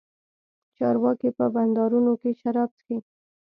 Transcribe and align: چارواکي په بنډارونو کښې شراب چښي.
چارواکي 0.77 1.29
په 1.37 1.45
بنډارونو 1.53 2.11
کښې 2.21 2.31
شراب 2.41 2.69
چښي. 2.77 2.97